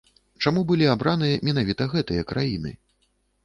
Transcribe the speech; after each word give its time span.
Чаму 0.45 0.63
былі 0.71 0.87
абраныя 0.93 1.43
менавіта 1.49 1.89
гэтыя 1.95 2.27
краіны? 2.35 2.77